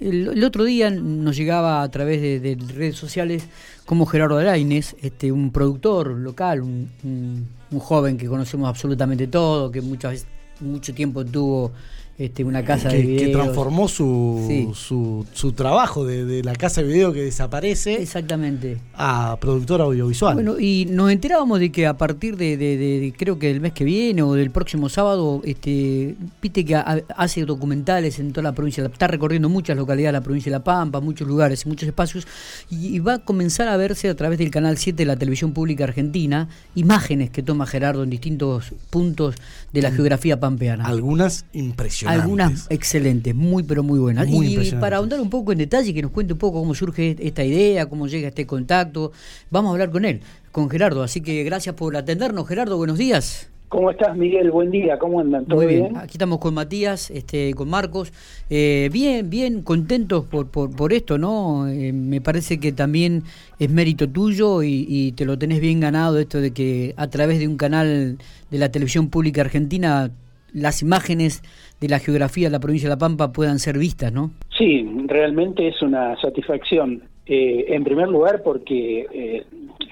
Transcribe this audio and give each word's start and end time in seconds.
el, 0.00 0.42
otro 0.44 0.64
día 0.64 0.90
nos 0.90 1.36
llegaba 1.36 1.82
a 1.82 1.90
través 1.90 2.20
de, 2.20 2.58
redes 2.74 2.96
sociales 2.96 3.46
como 3.86 4.06
Gerardo 4.06 4.38
Alaines, 4.38 4.96
este, 5.02 5.32
un 5.32 5.50
productor 5.50 6.08
local, 6.08 6.62
un, 6.62 6.90
un, 7.02 7.80
joven 7.80 8.16
que 8.16 8.26
conocemos 8.26 8.68
absolutamente 8.68 9.26
todo, 9.26 9.70
que 9.70 9.80
muchas 9.80 10.26
mucho 10.60 10.94
tiempo 10.94 11.24
tuvo 11.24 11.72
este, 12.16 12.44
una 12.44 12.64
casa 12.64 12.90
que, 12.90 12.98
de 12.98 13.02
video. 13.02 13.26
Que 13.26 13.32
transformó 13.32 13.88
su, 13.88 14.72
su, 14.74 15.26
su, 15.32 15.52
trabajo 15.52 16.04
de, 16.04 16.44
la 16.44 16.54
casa 16.54 16.80
de 16.80 16.88
video 16.88 17.12
que 17.12 17.22
desaparece. 17.22 17.94
Exactamente. 18.00 18.78
A 18.94 19.36
productor 19.40 19.80
audiovisual. 19.80 20.34
Bueno, 20.34 20.60
y 20.60 20.86
nos 20.90 21.10
enterábamos 21.10 21.58
de 21.58 21.72
que 21.72 21.86
a 21.86 21.96
partir 21.96 22.36
de, 22.36 23.12
creo 23.16 23.38
que 23.38 23.48
del 23.48 23.60
mes 23.60 23.72
que 23.72 23.84
viene 23.84 24.22
o 24.22 24.34
del 24.34 24.50
próximo 24.50 24.88
sábado, 24.88 25.40
este, 25.44 26.14
viste 26.40 26.64
que 26.64 26.76
hace 26.76 27.44
documentales 27.44 28.20
en 28.20 28.32
toda 28.32 28.44
la 28.44 28.52
provincia, 28.52 28.84
está 28.84 29.08
recorriendo 29.08 29.48
muchas 29.48 29.76
localidades 29.76 30.12
de 30.12 30.18
la 30.20 30.24
provincia 30.24 30.50
de 30.52 30.58
La 30.58 30.64
Pampa, 30.64 31.00
muchos 31.00 31.26
lugares, 31.26 31.66
muchos 31.66 31.88
espacios, 31.88 32.28
y, 32.70 33.00
va 33.00 33.14
a 33.14 33.18
comenzar 33.18 33.68
a 33.68 33.76
verse 33.76 34.08
a 34.08 34.14
través 34.14 34.38
del 34.38 34.50
canal 34.50 34.78
7 34.78 34.96
de 34.96 35.04
la 35.04 35.16
televisión 35.16 35.52
pública 35.52 35.84
argentina, 35.84 36.48
imágenes 36.74 37.30
que 37.30 37.42
toma 37.42 37.66
Gerardo 37.66 38.02
en 38.02 38.10
distintos 38.10 38.72
puntos 38.88 39.34
de 39.72 39.82
la 39.82 39.90
geografía 39.90 40.38
pampeana. 40.40 40.84
Algunas 40.84 41.44
impresionantes 41.52 42.03
algunas 42.06 42.66
excelentes, 42.70 43.34
muy 43.34 43.62
pero 43.62 43.82
muy 43.82 43.98
buenas. 43.98 44.26
y 44.28 44.72
para 44.80 44.98
ahondar 44.98 45.20
un 45.20 45.30
poco 45.30 45.52
en 45.52 45.58
detalle, 45.58 45.92
que 45.94 46.02
nos 46.02 46.10
cuente 46.10 46.32
un 46.32 46.38
poco 46.38 46.60
cómo 46.60 46.74
surge 46.74 47.16
esta 47.18 47.44
idea, 47.44 47.86
cómo 47.86 48.06
llega 48.06 48.28
este 48.28 48.46
contacto, 48.46 49.12
vamos 49.50 49.70
a 49.70 49.72
hablar 49.72 49.90
con 49.90 50.04
él, 50.04 50.20
con 50.52 50.70
Gerardo. 50.70 51.02
Así 51.02 51.20
que 51.20 51.42
gracias 51.44 51.74
por 51.74 51.96
atendernos, 51.96 52.46
Gerardo, 52.46 52.76
buenos 52.76 52.98
días. 52.98 53.50
¿Cómo 53.74 53.90
estás, 53.90 54.16
Miguel? 54.16 54.52
Buen 54.52 54.70
día, 54.70 55.00
¿cómo 55.00 55.18
andan? 55.18 55.46
¿Todo 55.46 55.56
Muy 55.56 55.66
bien? 55.66 55.96
Aquí 55.96 56.12
estamos 56.12 56.38
con 56.38 56.54
Matías, 56.54 57.10
este, 57.10 57.54
con 57.54 57.68
Marcos. 57.68 58.12
Eh, 58.48 58.88
bien, 58.92 59.28
bien, 59.30 59.62
contentos 59.62 60.26
por, 60.26 60.48
por, 60.48 60.92
esto, 60.92 61.18
¿no? 61.18 61.66
Eh, 61.66 61.92
me 61.92 62.20
parece 62.20 62.60
que 62.60 62.70
también 62.70 63.24
es 63.58 63.70
mérito 63.70 64.08
tuyo 64.08 64.62
y, 64.62 64.86
y, 64.88 65.10
te 65.12 65.24
lo 65.24 65.36
tenés 65.38 65.60
bien 65.60 65.80
ganado, 65.80 66.20
esto 66.20 66.40
de 66.40 66.52
que 66.52 66.94
a 66.96 67.08
través 67.08 67.40
de 67.40 67.48
un 67.48 67.56
canal 67.56 68.16
de 68.48 68.58
la 68.58 68.70
televisión 68.70 69.08
pública 69.08 69.40
argentina 69.40 70.12
las 70.54 70.82
imágenes 70.82 71.42
de 71.80 71.88
la 71.88 71.98
geografía 71.98 72.46
de 72.46 72.52
la 72.52 72.60
provincia 72.60 72.88
de 72.88 72.94
La 72.94 72.98
Pampa 72.98 73.32
puedan 73.32 73.58
ser 73.58 73.76
vistas, 73.76 74.12
¿no? 74.12 74.30
Sí, 74.56 74.88
realmente 75.06 75.68
es 75.68 75.82
una 75.82 76.18
satisfacción. 76.20 77.02
Eh, 77.26 77.66
en 77.68 77.84
primer 77.84 78.08
lugar, 78.08 78.42
porque 78.42 79.06
eh, 79.12 79.44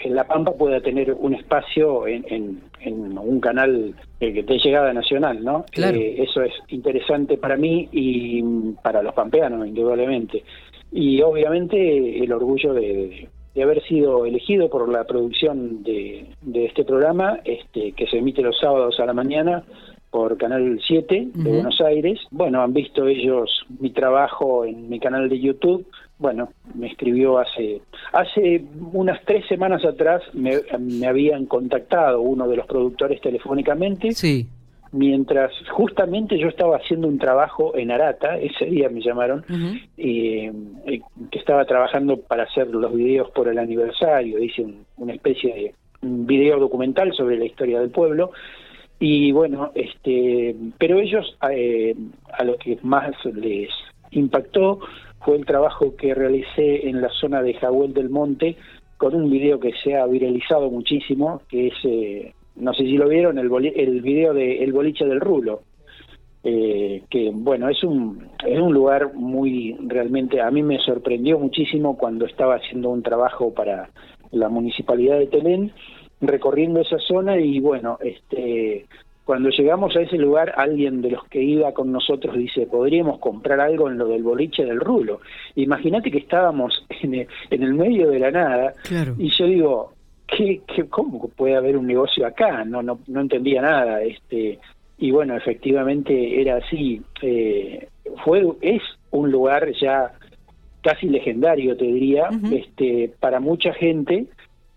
La 0.04 0.24
Pampa 0.24 0.52
pueda 0.52 0.80
tener 0.80 1.12
un 1.12 1.34
espacio 1.34 2.06
en, 2.06 2.60
un 2.84 3.40
canal 3.40 3.94
eh, 4.20 4.42
de 4.42 4.58
llegada 4.58 4.92
nacional, 4.92 5.42
¿no? 5.42 5.64
Claro. 5.70 5.98
eso 5.98 6.42
es 6.42 6.52
interesante 6.68 7.38
para 7.38 7.56
mí 7.56 7.88
y 7.92 8.42
para 8.82 9.02
los 9.02 9.14
pampeanos, 9.14 9.66
indudablemente. 9.66 10.44
Y 10.90 11.22
obviamente 11.22 12.22
el 12.22 12.32
orgullo 12.32 12.74
de, 12.74 13.28
haber 13.60 13.82
sido 13.84 14.26
elegido 14.26 14.68
por 14.68 14.90
la 14.90 15.04
producción 15.04 15.82
de, 15.82 16.26
de 16.42 16.66
este 16.66 16.84
programa, 16.84 17.40
este, 17.44 17.92
que 17.92 18.06
se 18.06 18.18
emite 18.18 18.42
los 18.42 18.58
sábados 18.58 19.00
a 19.00 19.06
la 19.06 19.14
mañana 19.14 19.64
por 20.12 20.36
Canal 20.36 20.78
7 20.86 21.28
de 21.32 21.50
Buenos 21.50 21.80
Aires. 21.80 22.20
Bueno, 22.30 22.60
han 22.60 22.74
visto 22.74 23.08
ellos 23.08 23.64
mi 23.80 23.90
trabajo 23.90 24.66
en 24.66 24.90
mi 24.90 25.00
canal 25.00 25.26
de 25.30 25.40
YouTube. 25.40 25.86
Bueno, 26.18 26.50
me 26.74 26.88
escribió 26.88 27.38
hace 27.38 27.80
hace 28.12 28.62
unas 28.92 29.24
tres 29.24 29.46
semanas 29.48 29.82
atrás, 29.86 30.22
me, 30.34 30.60
habían 31.06 31.46
contactado 31.46 32.20
uno 32.20 32.46
de 32.46 32.56
los 32.56 32.66
productores 32.66 33.22
telefónicamente. 33.22 34.12
Sí. 34.12 34.46
Mientras 34.92 35.50
justamente 35.70 36.38
yo 36.38 36.48
estaba 36.48 36.76
haciendo 36.76 37.08
un 37.08 37.18
trabajo 37.18 37.74
en 37.74 37.90
Arata, 37.90 38.36
ese 38.36 38.66
día 38.66 38.90
me 38.90 39.00
llamaron, 39.00 39.42
eh, 39.96 40.52
que 41.30 41.38
estaba 41.38 41.64
trabajando 41.64 42.18
para 42.18 42.42
hacer 42.42 42.68
los 42.68 42.94
videos 42.94 43.30
por 43.30 43.48
el 43.48 43.58
aniversario, 43.58 44.38
hice 44.38 44.66
una 44.98 45.14
especie 45.14 45.54
de 45.54 45.74
un 46.02 46.26
video 46.26 46.60
documental 46.60 47.14
sobre 47.14 47.38
la 47.38 47.46
historia 47.46 47.80
del 47.80 47.88
pueblo 47.88 48.32
y 49.04 49.32
bueno, 49.32 49.72
este, 49.74 50.54
pero 50.78 51.00
ellos 51.00 51.36
eh, 51.50 51.92
a 52.38 52.44
lo 52.44 52.56
que 52.56 52.78
más 52.82 53.12
les 53.24 53.68
impactó 54.12 54.78
fue 55.24 55.38
el 55.38 55.44
trabajo 55.44 55.96
que 55.96 56.14
realicé 56.14 56.88
en 56.88 57.00
la 57.00 57.08
zona 57.08 57.42
de 57.42 57.54
Jahuel 57.54 57.94
del 57.94 58.10
Monte 58.10 58.56
con 58.98 59.16
un 59.16 59.28
video 59.28 59.58
que 59.58 59.72
se 59.82 59.96
ha 59.96 60.06
viralizado 60.06 60.70
muchísimo, 60.70 61.42
que 61.48 61.66
es, 61.66 61.74
eh, 61.82 62.32
no 62.54 62.72
sé 62.74 62.84
si 62.84 62.96
lo 62.96 63.08
vieron, 63.08 63.38
el, 63.38 63.50
el 63.74 64.02
video 64.02 64.34
de 64.34 64.62
El 64.62 64.72
boliche 64.72 65.04
del 65.04 65.20
rulo. 65.20 65.62
Eh, 66.44 67.02
que 67.10 67.32
bueno, 67.34 67.68
es 67.68 67.82
un, 67.82 68.28
es 68.46 68.60
un 68.60 68.72
lugar 68.72 69.14
muy, 69.14 69.76
realmente, 69.80 70.40
a 70.40 70.52
mí 70.52 70.62
me 70.62 70.78
sorprendió 70.78 71.40
muchísimo 71.40 71.98
cuando 71.98 72.24
estaba 72.24 72.54
haciendo 72.54 72.90
un 72.90 73.02
trabajo 73.02 73.52
para 73.52 73.90
la 74.30 74.48
municipalidad 74.48 75.18
de 75.18 75.26
Telén 75.26 75.72
recorriendo 76.22 76.80
esa 76.80 76.98
zona 76.98 77.38
y 77.38 77.60
bueno, 77.60 77.98
este 78.00 78.86
cuando 79.24 79.50
llegamos 79.50 79.94
a 79.94 80.00
ese 80.00 80.16
lugar, 80.16 80.52
alguien 80.56 81.00
de 81.00 81.10
los 81.10 81.24
que 81.28 81.40
iba 81.40 81.72
con 81.72 81.92
nosotros 81.92 82.36
dice, 82.36 82.66
podríamos 82.66 83.20
comprar 83.20 83.60
algo 83.60 83.88
en 83.88 83.96
lo 83.96 84.08
del 84.08 84.22
boliche 84.22 84.64
del 84.64 84.80
rulo. 84.80 85.20
Imagínate 85.54 86.10
que 86.10 86.18
estábamos 86.18 86.84
en 87.02 87.14
el, 87.14 87.28
en 87.50 87.62
el 87.62 87.74
medio 87.74 88.10
de 88.10 88.18
la 88.18 88.30
nada 88.32 88.72
y 89.18 89.30
yo 89.30 89.46
digo, 89.46 89.92
¿qué, 90.26 90.62
qué, 90.66 90.88
cómo 90.88 91.28
puede 91.28 91.56
haber 91.56 91.76
un 91.76 91.86
negocio 91.86 92.26
acá? 92.26 92.64
No, 92.64 92.82
no, 92.82 92.98
no 93.06 93.20
entendía 93.20 93.62
nada. 93.62 94.02
este 94.02 94.58
Y 94.98 95.10
bueno, 95.12 95.36
efectivamente 95.36 96.40
era 96.40 96.56
así. 96.56 97.00
Eh, 97.22 97.88
fue 98.24 98.44
Es 98.60 98.82
un 99.12 99.30
lugar 99.30 99.70
ya 99.80 100.12
casi 100.82 101.08
legendario, 101.08 101.76
te 101.76 101.84
diría, 101.84 102.28
este 102.50 103.12
para 103.20 103.38
mucha 103.38 103.72
gente 103.72 104.26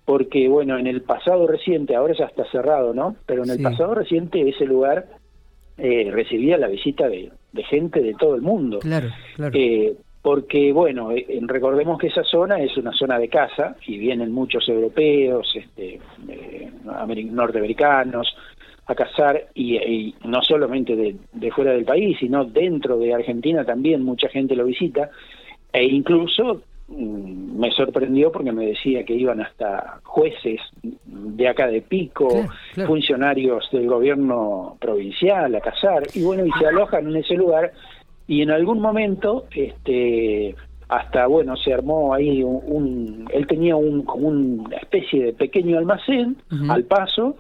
porque 0.06 0.48
bueno, 0.48 0.78
en 0.78 0.88
el 0.88 1.02
pasado 1.02 1.48
reciente, 1.48 1.96
ahora 1.96 2.14
ya 2.18 2.26
está 2.26 2.46
cerrado, 2.52 2.94
¿no? 2.94 3.16
Pero 3.26 3.44
en 3.44 3.50
el 3.50 3.62
pasado 3.62 3.96
reciente 3.96 4.48
ese 4.48 4.66
lugar 4.66 5.08
eh, 5.78 6.10
recibía 6.12 6.58
la 6.58 6.68
visita 6.68 7.10
de, 7.10 7.32
gente 7.70 8.02
de 8.02 8.14
todo 8.14 8.36
el 8.36 8.42
mundo. 8.42 8.80
Claro, 8.80 9.10
claro. 9.36 9.52
Eh, 9.58 9.96
porque 10.22 10.72
bueno, 10.72 11.12
eh, 11.12 11.26
recordemos 11.42 11.98
que 12.00 12.08
esa 12.08 12.24
zona 12.24 12.60
es 12.60 12.78
una 12.78 12.92
zona 12.94 13.18
de 13.18 13.30
casa 13.30 13.76
y 13.86 13.98
vienen 13.98 14.32
muchos 14.32 14.68
europeos, 14.70 15.52
este, 15.56 16.00
norteamericanos 16.84 18.36
a 18.88 18.94
cazar 18.94 19.48
y, 19.56 20.14
no 20.24 20.42
solamente 20.44 20.96
de, 20.96 21.16
de, 21.34 21.52
fuera 21.52 21.72
del 21.72 21.86
país, 21.86 22.18
sino 22.20 22.46
dentro 22.46 22.98
de 23.00 23.14
Argentina 23.14 23.66
también 23.66 24.04
mucha 24.04 24.30
gente 24.30 24.56
lo 24.56 24.66
visita 24.66 25.10
e 25.74 25.84
incluso 25.86 26.62
me 26.88 27.72
sorprendió 27.72 28.32
porque 28.32 28.52
me 28.52 28.68
decía 28.68 29.04
que 29.04 29.14
iban 29.14 29.42
hasta 29.42 30.00
jueces 30.04 30.62
de 30.84 31.48
acá 31.48 31.68
de 31.68 31.82
Pico, 31.82 32.30
funcionarios 32.86 33.68
del 33.72 33.88
gobierno 33.88 34.78
provincial 34.80 35.56
a 35.56 35.62
cazar, 35.62 36.04
y 36.14 36.24
bueno, 36.24 36.46
y 36.46 36.52
se 36.60 36.68
alojan 36.68 37.08
en 37.08 37.16
ese 37.18 37.36
lugar, 37.36 37.74
y 38.28 38.42
en 38.42 38.52
algún 38.52 38.80
momento, 38.80 39.46
este 39.52 40.56
hasta 40.88 41.26
bueno 41.26 41.56
se 41.56 41.74
armó 41.74 42.14
ahí 42.14 42.44
un, 42.44 43.28
él 43.34 43.48
tenía 43.48 43.76
un 43.76 44.04
como 44.04 44.28
una 44.28 44.78
especie 44.78 45.26
de 45.26 45.34
pequeño 45.34 45.80
almacén 45.80 46.38
al 46.70 46.84
paso 46.84 47.38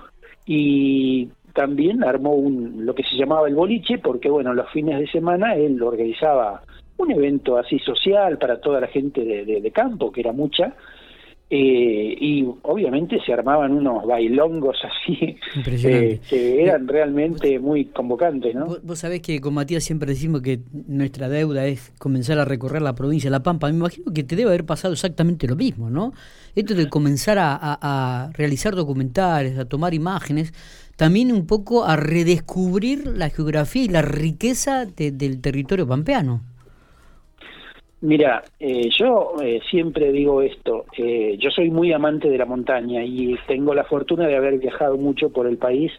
y 0.47 1.29
también 1.53 2.03
armó 2.03 2.33
un 2.33 2.85
lo 2.85 2.95
que 2.95 3.03
se 3.03 3.15
llamaba 3.15 3.47
el 3.47 3.53
boliche 3.53 3.99
porque 3.99 4.31
bueno 4.31 4.51
los 4.55 4.67
fines 4.71 4.99
de 4.99 5.07
semana 5.07 5.55
él 5.55 5.81
organizaba 5.83 6.63
un 6.97 7.11
evento 7.11 7.57
así 7.57 7.79
social 7.79 8.37
para 8.37 8.59
toda 8.59 8.79
la 8.79 8.87
gente 8.87 9.23
de, 9.23 9.71
campo, 9.71 10.11
que 10.11 10.21
era 10.21 10.31
mucha, 10.31 10.73
eh, 11.47 12.17
y 12.19 12.43
obviamente 12.63 13.19
se 13.23 13.31
armaban 13.31 13.71
unos 13.71 14.03
bailongos 14.03 14.77
así 14.83 15.37
eh, 15.67 16.19
que 16.27 16.63
eran 16.63 16.87
realmente 16.87 17.59
muy 17.59 17.85
convocantes. 17.85 18.55
¿no? 18.55 18.77
Vos, 18.81 18.99
sabés 18.99 19.21
que 19.21 19.39
con 19.39 19.53
Matías 19.53 19.83
siempre 19.83 20.09
decimos 20.09 20.41
que 20.41 20.61
nuestra 20.87 21.29
deuda 21.29 21.67
es 21.67 21.93
comenzar 21.99 22.39
a 22.39 22.45
recorrer 22.45 22.81
la 22.81 22.95
provincia 22.95 23.27
de 23.29 23.31
La 23.31 23.43
Pampa. 23.43 23.67
Me 23.67 23.77
imagino 23.77 24.11
que 24.11 24.23
te 24.23 24.35
debe 24.35 24.49
haber 24.49 24.65
pasado 24.65 24.93
exactamente 24.93 25.47
lo 25.47 25.55
mismo, 25.55 25.91
¿no? 25.91 26.13
Esto 26.55 26.73
de 26.73 26.89
comenzar 26.89 27.37
a, 27.39 28.31
realizar 28.33 28.73
documentales, 28.75 29.59
a 29.59 29.65
tomar 29.65 29.93
imágenes, 29.93 30.51
también 30.95 31.31
un 31.31 31.45
poco 31.45 31.85
a 31.85 31.95
redescubrir 31.95 33.05
la 33.05 33.29
geografía 33.29 33.83
y 33.83 33.89
la 33.89 34.01
riqueza 34.01 34.85
del 34.85 35.41
territorio 35.41 35.85
pampeano. 35.85 36.41
Mira, 38.05 38.43
eh, 38.59 38.87
yo 38.95 39.33
eh, 39.41 39.59
siempre 39.67 40.11
digo 40.11 40.43
esto, 40.43 40.85
eh, 40.95 41.37
yo 41.39 41.49
soy 41.49 41.71
muy 41.71 41.91
amante 41.91 42.29
de 42.29 42.37
la 42.37 42.45
montaña 42.45 43.03
y 43.03 43.35
tengo 43.47 43.73
la 43.73 43.83
fortuna 43.83 44.27
de 44.27 44.35
haber 44.35 44.59
viajado 44.59 44.95
mucho 44.95 45.31
por 45.31 45.47
el 45.47 45.57
país 45.57 45.91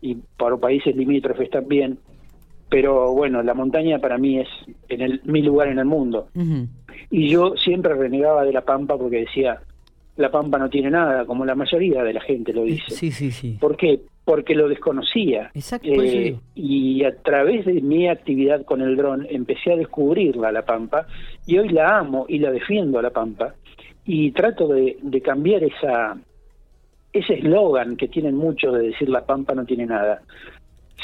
y 0.00 0.14
por 0.14 0.58
países 0.58 0.96
limítrofes 0.96 1.50
también, 1.50 1.98
pero 2.70 3.12
bueno, 3.12 3.42
la 3.42 3.52
montaña 3.52 3.98
para 3.98 4.16
mí 4.16 4.38
es 4.38 4.48
en 4.88 5.02
el, 5.02 5.20
mi 5.24 5.42
lugar 5.42 5.68
en 5.68 5.78
el 5.78 5.84
mundo. 5.84 6.28
Y 7.10 7.28
yo 7.28 7.54
siempre 7.58 7.92
renegaba 7.96 8.44
de 8.44 8.52
la 8.54 8.62
Pampa 8.62 8.96
porque 8.96 9.18
decía, 9.18 9.60
la 10.16 10.30
Pampa 10.30 10.56
no 10.56 10.70
tiene 10.70 10.90
nada, 10.90 11.26
como 11.26 11.44
la 11.44 11.54
mayoría 11.54 12.02
de 12.02 12.14
la 12.14 12.22
gente 12.22 12.54
lo 12.54 12.64
dice. 12.64 12.92
Sí, 12.92 13.10
sí, 13.10 13.30
sí. 13.30 13.58
¿Por 13.60 13.76
qué? 13.76 14.00
Porque 14.24 14.54
lo 14.54 14.68
desconocía. 14.68 15.50
Eh, 15.82 16.36
y 16.54 17.04
a 17.04 17.16
través 17.22 17.66
de 17.66 17.80
mi 17.80 18.08
actividad 18.08 18.64
con 18.64 18.80
el 18.80 18.96
dron 18.96 19.26
empecé 19.28 19.72
a 19.72 19.76
descubrirla 19.76 20.52
La 20.52 20.62
Pampa 20.62 21.06
y 21.46 21.58
hoy 21.58 21.70
la 21.70 21.98
amo 21.98 22.26
y 22.28 22.38
la 22.38 22.50
defiendo 22.50 22.98
a 22.98 23.02
La 23.02 23.10
Pampa 23.10 23.54
y 24.04 24.30
trato 24.32 24.68
de, 24.68 24.96
de 25.00 25.20
cambiar 25.20 25.64
esa 25.64 26.16
ese 27.12 27.34
eslogan 27.34 27.96
que 27.96 28.08
tienen 28.08 28.36
muchos 28.36 28.74
de 28.74 28.88
decir 28.88 29.08
La 29.08 29.24
Pampa 29.26 29.54
no 29.54 29.64
tiene 29.64 29.86
nada. 29.86 30.22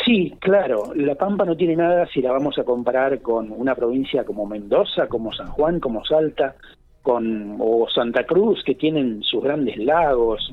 Sí, 0.05 0.35
claro, 0.39 0.93
La 0.95 1.17
Pampa 1.17 1.45
no 1.45 1.57
tiene 1.57 1.77
nada 1.77 2.07
si 2.07 2.23
la 2.23 2.33
vamos 2.33 2.59
a 2.59 2.65
comparar 2.65 3.21
con 3.21 3.51
una 3.51 3.75
provincia 3.75 4.25
como 4.25 4.47
Mendoza, 4.47 5.07
como 5.09 5.33
San 5.33 5.49
Juan, 5.49 5.81
como 5.81 6.05
Salta, 6.05 6.55
con 7.09 7.57
o 7.59 7.89
Santa 7.89 8.25
Cruz 8.25 8.63
que 8.63 8.75
tienen 8.75 9.23
sus 9.23 9.43
grandes 9.43 9.79
lagos, 9.79 10.53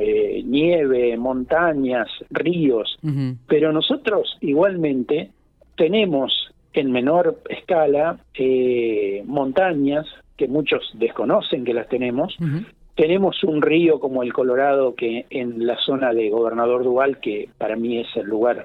eh, 0.00 0.40
nieve, 0.46 1.16
montañas, 1.16 2.06
ríos, 2.30 2.96
pero 3.48 3.72
nosotros 3.72 4.38
igualmente 4.40 5.30
tenemos 5.76 6.54
en 6.72 6.92
menor 6.92 7.40
escala 7.48 8.20
eh, 8.34 9.24
montañas 9.26 10.06
que 10.36 10.46
muchos 10.46 10.92
desconocen 10.94 11.64
que 11.64 11.74
las 11.74 11.88
tenemos. 11.88 12.36
Tenemos 12.94 13.42
un 13.42 13.60
río 13.60 13.98
como 13.98 14.22
el 14.22 14.32
Colorado 14.32 14.94
que 14.94 15.26
en 15.30 15.66
la 15.66 15.76
zona 15.78 16.12
de 16.12 16.30
Gobernador 16.30 16.84
Duval, 16.84 17.18
que 17.18 17.48
para 17.58 17.74
mí 17.74 17.98
es 17.98 18.06
el 18.14 18.26
lugar 18.26 18.64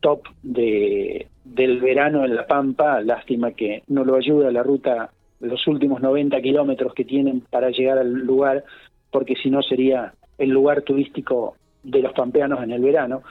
top 0.00 0.22
de, 0.42 1.28
del 1.44 1.80
verano 1.80 2.24
en 2.24 2.34
La 2.34 2.48
Pampa, 2.48 3.00
lástima 3.00 3.52
que 3.52 3.84
no 3.86 4.04
lo 4.04 4.16
ayuda 4.16 4.50
la 4.50 4.64
ruta 4.64 5.12
los 5.44 5.66
últimos 5.66 6.00
90 6.00 6.40
kilómetros 6.40 6.94
que 6.94 7.04
tienen 7.04 7.40
para 7.40 7.70
llegar 7.70 7.98
al 7.98 8.12
lugar, 8.12 8.64
porque 9.10 9.34
si 9.42 9.50
no 9.50 9.62
sería 9.62 10.14
el 10.38 10.50
lugar 10.50 10.82
turístico 10.82 11.56
de 11.82 12.00
los 12.00 12.12
pampeanos 12.12 12.62
en 12.62 12.72
el 12.72 12.82
verano. 12.82 13.22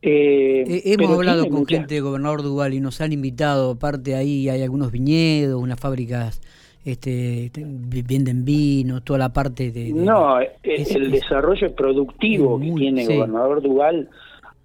Eh, 0.00 0.62
eh 0.66 0.82
hemos 0.84 1.10
hablado 1.10 1.48
con 1.48 1.66
gente 1.66 1.96
de 1.96 2.00
Gobernador 2.00 2.42
Duval 2.42 2.74
y 2.74 2.80
nos 2.80 3.00
han 3.00 3.12
invitado, 3.12 3.72
aparte 3.72 4.14
ahí 4.14 4.48
hay 4.48 4.62
algunos 4.62 4.92
viñedos, 4.92 5.60
unas 5.60 5.78
fábricas 5.78 6.40
este 6.84 7.50
venden 7.54 8.44
vino, 8.44 9.02
toda 9.02 9.18
la 9.18 9.32
parte 9.32 9.70
de... 9.70 9.92
no, 9.92 10.40
eh, 10.40 10.52
el 10.62 11.10
desarrollo 11.10 11.74
productivo 11.74 12.58
que 12.58 12.70
tiene 12.70 13.04
Gobernador 13.04 13.60
Duval 13.60 14.08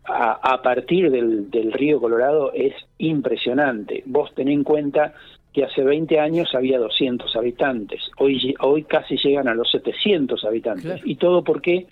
a, 0.05 0.53
a 0.53 0.61
partir 0.61 1.09
del, 1.09 1.49
del, 1.49 1.73
río 1.73 1.99
Colorado 1.99 2.53
es 2.53 2.73
impresionante. 2.97 4.03
Vos 4.05 4.33
tenés 4.35 4.53
en 4.53 4.63
cuenta 4.63 5.13
que 5.53 5.63
hace 5.63 5.83
20 5.83 6.19
años 6.19 6.53
había 6.55 6.79
200 6.79 7.35
habitantes, 7.35 8.01
hoy, 8.17 8.55
hoy 8.59 8.83
casi 8.83 9.17
llegan 9.17 9.47
a 9.47 9.53
los 9.53 9.69
700 9.71 10.43
habitantes. 10.45 11.01
¿Y 11.05 11.15
todo 11.15 11.43
por 11.43 11.61
qué? 11.61 11.85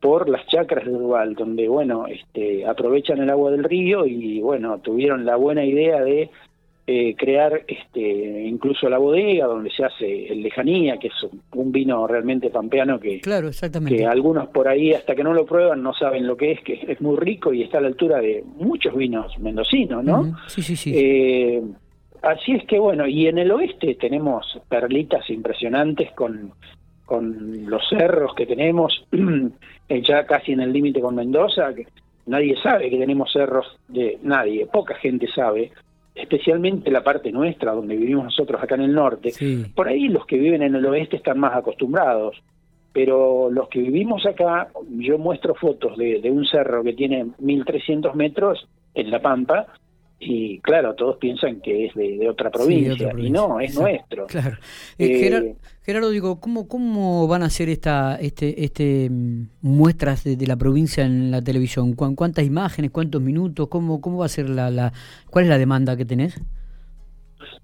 Por 0.00 0.28
las 0.28 0.46
chacras 0.46 0.86
de 0.86 0.92
Duval, 0.92 1.34
donde, 1.34 1.68
bueno, 1.68 2.06
este, 2.06 2.66
aprovechan 2.66 3.20
el 3.20 3.30
agua 3.30 3.50
del 3.50 3.64
río 3.64 4.06
y, 4.06 4.40
bueno, 4.40 4.78
tuvieron 4.78 5.26
la 5.26 5.36
buena 5.36 5.64
idea 5.64 6.00
de 6.00 6.30
eh, 6.86 7.14
crear 7.16 7.62
este, 7.68 8.00
incluso 8.00 8.88
la 8.88 8.98
bodega 8.98 9.46
donde 9.46 9.70
se 9.70 9.84
hace 9.84 10.32
el 10.32 10.42
lejanía, 10.42 10.96
que 10.96 11.08
es 11.08 11.14
un, 11.52 11.70
vino 11.70 12.06
realmente 12.08 12.50
pampeano 12.50 12.98
que, 12.98 13.20
claro, 13.20 13.46
exactamente. 13.48 13.96
que 13.96 14.06
algunos 14.06 14.48
por 14.48 14.66
ahí 14.66 14.92
hasta 14.92 15.14
que 15.14 15.22
no 15.22 15.32
lo 15.32 15.46
prueban 15.46 15.80
no 15.80 15.94
saben 15.94 16.26
lo 16.26 16.36
que 16.36 16.52
es, 16.52 16.60
que 16.62 16.80
es 16.88 17.00
muy 17.00 17.16
rico 17.18 17.52
y 17.52 17.62
está 17.62 17.78
a 17.78 17.82
la 17.82 17.86
altura 17.86 18.20
de 18.20 18.42
muchos 18.56 18.96
vinos 18.96 19.38
mendocinos, 19.38 20.02
¿no? 20.02 20.36
Sí, 20.48 20.60
sí, 20.60 20.74
sí. 20.74 20.92
Eh, 20.96 21.62
Así 22.22 22.52
es 22.52 22.64
que 22.66 22.78
bueno, 22.78 23.06
y 23.06 23.26
en 23.26 23.38
el 23.38 23.50
oeste 23.50 23.96
tenemos 23.96 24.60
perlitas 24.68 25.28
impresionantes 25.28 26.12
con, 26.12 26.52
con 27.04 27.68
los 27.68 27.82
cerros 27.88 28.34
que 28.36 28.46
tenemos, 28.46 29.04
ya 29.88 30.24
casi 30.24 30.52
en 30.52 30.60
el 30.60 30.72
límite 30.72 31.00
con 31.00 31.16
Mendoza, 31.16 31.74
que 31.74 31.88
nadie 32.26 32.56
sabe 32.62 32.90
que 32.90 32.98
tenemos 32.98 33.32
cerros 33.32 33.66
de 33.88 34.18
nadie, 34.22 34.66
poca 34.66 34.94
gente 34.94 35.26
sabe, 35.26 35.72
especialmente 36.14 36.92
la 36.92 37.02
parte 37.02 37.32
nuestra, 37.32 37.72
donde 37.72 37.96
vivimos 37.96 38.24
nosotros 38.26 38.62
acá 38.62 38.76
en 38.76 38.82
el 38.82 38.94
norte. 38.94 39.32
Por 39.74 39.88
ahí 39.88 40.08
los 40.08 40.24
que 40.24 40.38
viven 40.38 40.62
en 40.62 40.76
el 40.76 40.86
oeste 40.86 41.16
están 41.16 41.40
más 41.40 41.56
acostumbrados, 41.56 42.40
pero 42.92 43.50
los 43.50 43.68
que 43.68 43.80
vivimos 43.80 44.24
acá, 44.26 44.68
yo 44.90 45.18
muestro 45.18 45.56
fotos 45.56 45.96
de, 45.96 46.20
de 46.20 46.30
un 46.30 46.44
cerro 46.44 46.84
que 46.84 46.92
tiene 46.92 47.26
1300 47.38 48.14
metros 48.14 48.68
en 48.94 49.10
La 49.10 49.20
Pampa, 49.20 49.66
y 50.24 50.60
claro, 50.60 50.94
todos 50.94 51.16
piensan 51.16 51.60
que 51.60 51.86
es 51.86 51.94
de, 51.94 52.28
otra, 52.28 52.50
provincia, 52.50 53.12
y 53.18 53.30
no, 53.30 53.58
es 53.60 53.76
nuestro. 53.76 54.26
Claro. 54.26 54.56
Eh, 54.98 55.26
eh, 55.26 55.56
Gerardo, 55.82 56.10
digo, 56.10 56.38
¿cómo, 56.38 56.68
¿cómo 56.68 57.26
van 57.26 57.42
a 57.42 57.46
hacer 57.46 57.68
esta, 57.68 58.16
este, 58.16 58.64
este 58.64 59.10
mm, 59.10 59.48
muestras 59.62 60.22
de, 60.22 60.46
la 60.46 60.56
provincia 60.56 61.04
en 61.04 61.32
la 61.32 61.42
televisión? 61.42 61.94
¿Cuántas 61.94 62.44
imágenes, 62.44 62.92
cuántos 62.92 63.20
minutos? 63.20 63.68
¿Cómo, 63.68 64.00
cómo 64.00 64.18
va 64.18 64.26
a 64.26 64.28
ser 64.28 64.48
la, 64.48 64.70
la, 64.70 64.92
cuál 65.30 65.46
es 65.46 65.48
la 65.48 65.58
demanda 65.58 65.96
que 65.96 66.04
tenés? 66.04 66.40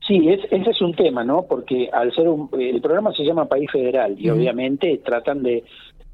Sí, 0.08 0.28
ese 0.28 0.70
es 0.70 0.80
un 0.80 0.94
tema, 0.94 1.22
¿no? 1.22 1.44
Porque 1.48 1.90
al 1.92 2.12
ser 2.14 2.28
un, 2.28 2.48
el 2.58 2.80
programa 2.80 3.12
se 3.12 3.24
llama 3.24 3.44
País 3.44 3.70
Federal 3.70 4.16
y 4.18 4.30
obviamente 4.30 5.00
tratan 5.04 5.42
de 5.42 5.62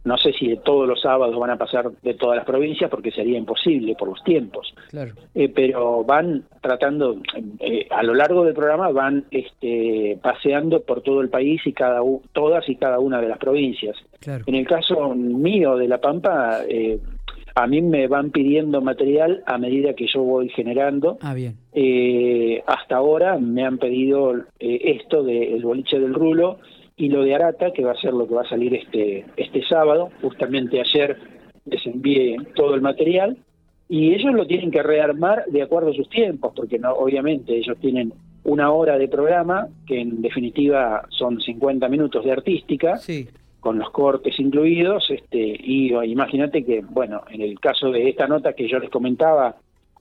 no 0.04 0.18
sé 0.18 0.32
si 0.32 0.48
de 0.48 0.56
todos 0.58 0.86
los 0.86 1.00
sábados 1.00 1.36
van 1.38 1.50
a 1.50 1.56
pasar 1.56 1.90
de 2.02 2.14
todas 2.14 2.36
las 2.36 2.44
provincias 2.44 2.90
porque 2.90 3.10
sería 3.10 3.38
imposible 3.38 3.94
por 3.94 4.08
los 4.08 4.22
tiempos. 4.22 4.74
Claro. 4.90 5.12
Eh, 5.34 5.48
pero 5.48 6.04
van 6.04 6.44
tratando, 6.60 7.16
eh, 7.58 7.86
a 7.90 8.02
lo 8.02 8.14
largo 8.14 8.44
del 8.44 8.54
programa 8.54 8.90
van 8.90 9.24
este, 9.30 10.18
paseando 10.22 10.80
por 10.80 11.00
todo 11.00 11.22
el 11.22 11.30
país 11.30 11.60
y 11.64 11.72
cada 11.72 12.00
todas 12.32 12.68
y 12.68 12.76
cada 12.76 12.98
una 12.98 13.20
de 13.20 13.28
las 13.28 13.38
provincias. 13.38 13.96
En 14.46 14.54
el 14.54 14.66
caso 14.66 15.14
mío 15.14 15.76
de 15.76 15.88
La 15.88 16.00
Pampa, 16.00 16.60
eh, 16.68 16.98
a 17.54 17.66
mí 17.66 17.80
me 17.80 18.06
van 18.06 18.30
pidiendo 18.30 18.80
material 18.80 19.42
a 19.46 19.58
medida 19.58 19.94
que 19.94 20.06
yo 20.06 20.22
voy 20.22 20.48
generando. 20.50 21.18
Ah, 21.20 21.34
bien. 21.34 21.56
hasta 22.66 22.96
ahora 22.96 23.38
me 23.38 23.64
han 23.64 23.78
pedido 23.78 24.34
esto 24.58 25.22
del 25.22 25.62
boliche 25.62 25.98
del 25.98 26.14
rulo 26.14 26.58
y 26.96 27.08
lo 27.08 27.22
de 27.22 27.34
Arata, 27.34 27.72
que 27.72 27.84
va 27.84 27.92
a 27.92 28.00
ser 28.00 28.12
lo 28.12 28.26
que 28.26 28.34
va 28.34 28.42
a 28.42 28.48
salir 28.48 28.74
este, 28.74 29.24
este 29.36 29.66
sábado. 29.66 30.10
Justamente 30.22 30.80
ayer 30.80 31.18
les 31.64 31.84
envié 31.86 32.36
todo 32.54 32.74
el 32.74 32.82
material 32.82 33.36
y 33.88 34.14
ellos 34.14 34.32
lo 34.32 34.46
tienen 34.46 34.70
que 34.70 34.82
rearmar 34.82 35.44
de 35.46 35.62
acuerdo 35.62 35.90
a 35.90 35.94
sus 35.94 36.08
tiempos, 36.08 36.52
porque 36.54 36.78
no, 36.78 36.92
obviamente 36.92 37.56
ellos 37.56 37.76
tienen 37.80 38.12
una 38.44 38.70
hora 38.70 38.98
de 38.98 39.08
programa, 39.08 39.68
que 39.86 40.00
en 40.00 40.20
definitiva 40.22 41.06
son 41.10 41.40
50 41.40 41.88
minutos 41.88 42.24
de 42.24 42.32
artística, 42.32 42.98
con 43.60 43.78
los 43.78 43.90
cortes 43.90 44.38
incluidos, 44.38 45.10
este, 45.10 45.38
y 45.38 45.94
imagínate 46.04 46.64
que, 46.64 46.82
bueno, 46.82 47.22
en 47.30 47.40
el 47.40 47.58
caso 47.58 47.90
de 47.90 48.10
esta 48.10 48.26
nota 48.26 48.52
que 48.52 48.68
yo 48.68 48.78
les 48.78 48.90
comentaba, 48.90 49.56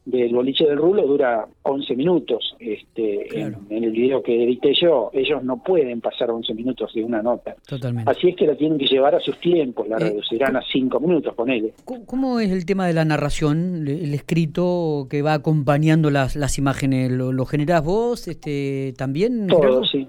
del 0.05 0.33
boliche 0.33 0.65
del 0.65 0.77
rulo 0.77 1.07
dura 1.07 1.45
11 1.63 1.95
minutos. 1.95 2.55
Este, 2.59 3.39
en, 3.39 3.55
el 3.69 3.91
video 3.91 4.21
que 4.21 4.43
edité 4.43 4.73
yo, 4.73 5.09
ellos 5.13 5.43
no 5.43 5.63
pueden 5.63 6.01
pasar 6.01 6.29
11 6.29 6.53
minutos 6.53 6.93
de 6.93 7.03
una 7.03 7.21
nota. 7.21 7.55
Totalmente. 7.67 8.09
Así 8.09 8.29
es 8.29 8.35
que 8.35 8.47
la 8.47 8.55
tienen 8.55 8.77
que 8.77 8.85
llevar 8.85 9.15
a 9.15 9.19
sus 9.19 9.39
tiempos, 9.39 9.87
la 9.87 9.97
eh, 9.97 10.09
reducirán 10.09 10.55
a 10.55 10.61
5 10.61 10.99
minutos, 10.99 11.33
ponele. 11.35 11.73
¿Cómo 12.05 12.39
es 12.39 12.51
el 12.51 12.65
tema 12.65 12.87
de 12.87 12.93
la 12.93 13.05
narración, 13.05 13.87
el 13.87 14.13
escrito 14.13 15.07
que 15.09 15.21
va 15.21 15.33
acompañando 15.33 16.09
las, 16.09 16.35
las 16.35 16.57
imágenes? 16.57 17.11
¿Lo, 17.11 17.45
generás 17.45 17.83
vos 17.83 18.27
este, 18.27 18.93
también? 18.97 19.47
Todo, 19.47 19.83
sí. 19.85 20.07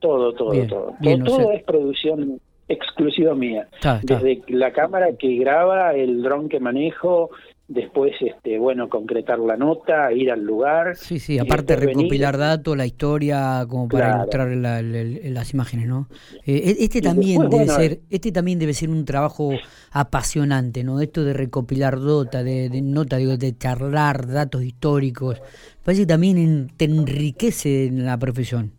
Todo, 0.00 0.32
todo, 0.32 0.66
todo. 0.66 0.94
todo, 1.24 1.52
es 1.52 1.62
producción 1.64 2.40
exclusiva 2.70 3.34
mía. 3.34 3.68
Desde 4.02 4.42
la 4.48 4.72
cámara 4.72 5.08
que 5.18 5.36
graba, 5.36 5.94
el 5.94 6.22
dron 6.22 6.48
que 6.48 6.60
manejo, 6.60 7.30
después 7.70 8.12
este 8.20 8.58
bueno 8.58 8.88
concretar 8.88 9.38
la 9.38 9.56
nota 9.56 10.12
ir 10.12 10.32
al 10.32 10.42
lugar 10.42 10.96
sí 10.96 11.20
sí 11.20 11.38
aparte 11.38 11.76
recopilar 11.76 12.36
datos 12.36 12.76
la 12.76 12.84
historia 12.84 13.64
como 13.68 13.88
para 13.88 14.16
ilustrar 14.16 14.48
las 14.48 15.54
imágenes 15.54 15.86
no 15.86 16.08
eh, 16.44 16.74
e, 16.80 16.84
este 16.84 17.00
también 17.00 17.48
debe 17.48 17.68
ser 17.68 18.00
este 18.10 18.32
también 18.32 18.58
debe 18.58 18.74
ser 18.74 18.90
un 18.90 19.04
trabajo 19.04 19.52
apasionante 19.92 20.82
no 20.82 21.00
esto 21.00 21.22
de 21.22 21.32
recopilar 21.32 22.00
data 22.00 22.42
de, 22.42 22.68
de 22.68 22.82
nota 22.82 23.18
digo 23.18 23.36
de 23.36 23.56
charlar 23.56 24.26
datos 24.26 24.64
históricos 24.64 25.40
parece 25.84 26.02
que 26.02 26.08
también 26.08 26.70
te 26.76 26.86
enriquece 26.86 27.86
en 27.86 28.04
la 28.04 28.18
profesión. 28.18 28.72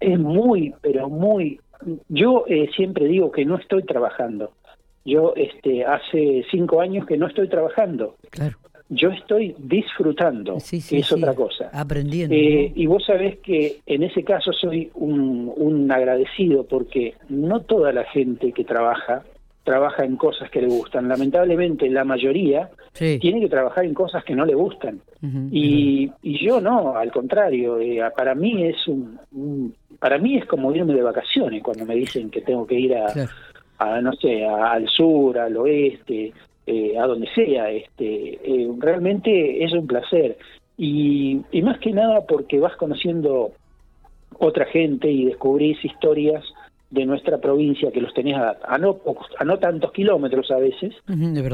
Es 0.00 0.20
muy 0.20 0.72
pero 0.82 1.08
muy 1.08 1.60
yo 2.08 2.44
eh, 2.46 2.68
siempre 2.76 3.06
digo 3.06 3.32
que 3.32 3.44
no 3.44 3.56
estoy 3.56 3.82
trabajando 3.82 4.52
yo 5.06 5.32
este, 5.36 5.84
hace 5.84 6.44
cinco 6.50 6.80
años 6.80 7.06
que 7.06 7.16
no 7.16 7.28
estoy 7.28 7.48
trabajando. 7.48 8.16
Claro. 8.30 8.58
Yo 8.88 9.08
estoy 9.08 9.54
disfrutando, 9.58 10.58
que 10.58 10.98
es 10.98 11.12
otra 11.12 11.34
cosa. 11.34 11.70
Aprendiendo. 11.72 12.34
Eh, 12.34 12.72
y 12.74 12.86
vos 12.86 13.04
sabés 13.04 13.38
que 13.38 13.78
en 13.84 14.04
ese 14.04 14.22
caso 14.22 14.52
soy 14.52 14.90
un, 14.94 15.52
un 15.56 15.90
agradecido 15.90 16.64
porque 16.64 17.14
no 17.28 17.62
toda 17.62 17.92
la 17.92 18.04
gente 18.04 18.52
que 18.52 18.64
trabaja 18.64 19.24
trabaja 19.66 20.04
en 20.04 20.16
cosas 20.16 20.48
que 20.48 20.62
le 20.62 20.68
gustan. 20.68 21.08
Lamentablemente 21.08 21.90
la 21.90 22.04
mayoría 22.04 22.70
tiene 22.92 23.40
que 23.40 23.48
trabajar 23.48 23.84
en 23.84 23.94
cosas 23.94 24.24
que 24.24 24.34
no 24.34 24.46
le 24.46 24.54
gustan. 24.54 25.00
y, 25.50 26.08
y, 26.22 26.46
yo 26.46 26.60
no, 26.60 26.96
al 26.96 27.10
contrario, 27.10 27.80
eh, 27.80 28.00
para 28.16 28.36
mí 28.36 28.64
es 28.64 28.86
un, 28.86 29.74
para 29.98 30.18
mí 30.18 30.38
es 30.38 30.46
como 30.46 30.72
irme 30.72 30.94
de 30.94 31.02
vacaciones 31.02 31.62
cuando 31.64 31.84
me 31.84 31.96
dicen 31.96 32.30
que 32.30 32.42
tengo 32.42 32.64
que 32.64 32.78
ir 32.78 32.94
a, 32.94 33.12
a, 33.78 34.00
no 34.00 34.12
sé, 34.14 34.44
al 34.44 34.88
sur, 34.88 35.38
al 35.38 35.56
oeste. 35.56 36.32
eh, 36.66 36.98
a 36.98 37.06
donde 37.06 37.28
sea. 37.34 37.70
Este, 37.70 38.38
eh, 38.42 38.68
realmente 38.78 39.64
es 39.64 39.72
un 39.72 39.86
placer. 39.86 40.36
Y, 40.76 41.40
y 41.52 41.62
más 41.62 41.78
que 41.78 41.92
nada 41.92 42.26
porque 42.26 42.58
vas 42.58 42.76
conociendo 42.76 43.52
otra 44.38 44.66
gente 44.66 45.10
y 45.10 45.24
descubrís 45.24 45.82
historias 45.84 46.44
de 46.90 47.06
nuestra 47.06 47.38
provincia 47.38 47.90
que 47.90 48.00
los 48.00 48.12
tenés 48.12 48.36
a, 48.36 48.78
no, 48.78 48.98
a 49.38 49.44
no 49.44 49.58
tantos 49.58 49.92
kilómetros 49.92 50.50
a 50.50 50.58
veces 50.58 50.94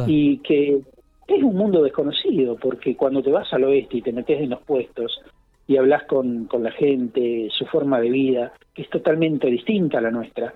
y 0.09 0.39
que 0.39 0.81
es 1.29 1.43
un 1.43 1.57
mundo 1.57 1.83
desconocido 1.83 2.57
porque 2.57 2.97
cuando 2.97 3.23
te 3.23 3.31
vas 3.31 3.51
al 3.53 3.65
oeste 3.65 3.99
y 3.99 4.03
te 4.03 4.13
metes 4.13 4.41
en 4.41 4.51
los 4.51 4.61
puestos 4.63 5.23
y 5.69 5.77
hablas 5.77 6.03
con, 6.05 6.47
con 6.47 6.65
la 6.65 6.73
gente, 6.73 7.49
su 7.57 7.65
forma 7.67 8.01
de 8.01 8.11
vida, 8.11 8.53
que 8.75 8.83
es 8.83 8.91
totalmente 8.91 9.47
distinta 9.47 9.99
a 9.99 10.03
la 10.03 10.11
nuestra, 10.11 10.53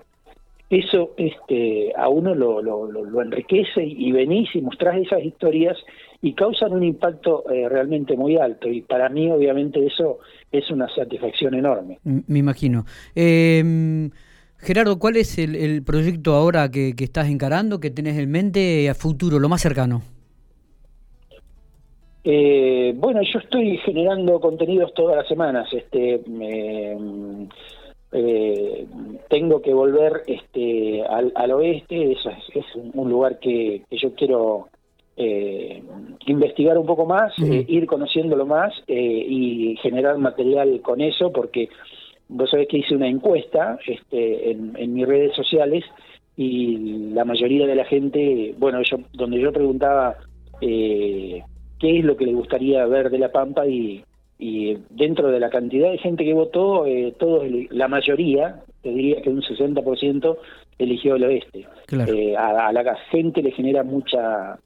eso 0.69 1.13
este, 1.17 1.93
a 1.95 2.09
uno 2.09 2.35
lo, 2.35 2.61
lo, 2.61 2.87
lo, 2.87 3.21
enriquece 3.21 3.83
y 3.83 4.11
venís 4.11 4.49
y 4.53 4.61
mostrás 4.61 4.97
esas 4.97 5.23
historias 5.23 5.77
y 6.21 6.33
causan 6.33 6.73
un 6.73 6.83
impacto 6.83 7.49
eh, 7.49 7.69
realmente 7.69 8.17
muy 8.17 8.37
alto 8.37 8.67
y 8.67 8.81
para 8.81 9.07
mí 9.07 9.31
obviamente 9.31 9.85
eso 9.85 10.19
es 10.51 10.69
una 10.69 10.89
satisfacción 10.93 11.53
enorme. 11.53 11.99
Me 12.03 12.39
imagino. 12.39 12.85
Eh, 13.15 14.09
Gerardo, 14.59 14.97
¿cuál 14.97 15.17
es 15.17 15.37
el, 15.37 15.83
proyecto 15.83 16.33
ahora 16.33 16.69
que, 16.71 16.93
estás 16.97 17.29
encarando, 17.29 17.79
que 17.79 17.91
tenés 17.91 18.17
en 18.17 18.31
mente 18.31 18.89
a 18.89 18.95
futuro, 18.95 19.39
lo 19.39 19.49
más 19.49 19.61
cercano? 19.61 20.01
Eh, 22.23 22.93
bueno, 22.97 23.21
yo 23.21 23.39
estoy 23.39 23.77
generando 23.77 24.39
contenidos 24.41 24.93
todas 24.95 25.15
las 25.15 25.27
semanas. 25.27 25.71
Este, 25.71 26.21
eh, 28.11 28.85
tengo 29.29 29.61
que 29.61 29.73
volver 29.73 30.23
este, 30.27 31.03
al, 31.03 31.51
oeste, 31.51 32.13
es, 32.13 32.19
es, 32.53 32.65
un 32.93 33.09
lugar 33.09 33.39
que, 33.39 33.83
yo 33.91 34.13
quiero 34.13 34.67
eh, 35.15 35.83
investigar 36.25 36.77
un 36.77 36.85
poco 36.85 37.05
más, 37.05 37.33
ir 37.37 37.85
conociéndolo 37.85 38.45
más 38.45 38.73
y 38.87 39.77
generar 39.81 40.17
material 40.17 40.81
con 40.81 41.01
eso, 41.01 41.31
porque 41.31 41.69
vos 42.29 42.49
sabés 42.49 42.67
que 42.67 42.77
hice 42.77 42.95
una 42.95 43.07
encuesta 43.07 43.77
este, 43.85 44.51
en, 44.51 44.93
mis 44.93 45.07
redes 45.07 45.35
sociales 45.35 45.83
y 46.35 47.09
la 47.13 47.25
mayoría 47.25 47.65
de 47.65 47.75
la 47.75 47.85
gente, 47.85 48.53
bueno, 48.57 48.81
yo 48.83 48.97
donde 49.13 49.39
yo 49.39 49.51
preguntaba 49.51 50.15
eh, 50.61 51.41
qué 51.79 51.99
es 51.99 52.05
lo 52.05 52.15
que 52.15 52.25
le 52.25 52.33
gustaría 52.33 52.85
ver 52.85 53.09
de 53.09 53.19
La 53.19 53.31
Pampa 53.31 53.65
y, 53.65 54.03
y 54.39 54.77
dentro 54.89 55.29
de 55.29 55.39
la 55.39 55.49
cantidad 55.49 55.91
de 55.91 55.97
gente 55.97 56.23
que 56.23 56.33
votó, 56.33 56.85
eh, 56.85 57.13
todos, 57.17 57.45
la 57.71 57.87
mayoría, 57.87 58.61
te 58.81 58.89
diría 58.89 59.21
que 59.21 59.29
un 59.29 59.41
60% 59.41 60.37
eligió 60.77 61.15
el 61.15 61.23
oeste. 61.23 61.65
Eh, 61.91 62.35
a, 62.35 62.71
la 62.71 62.95
gente 63.09 63.41
le 63.41 63.51
genera 63.51 63.83
mucha 63.83 64.59